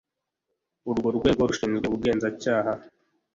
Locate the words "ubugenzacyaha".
1.87-2.71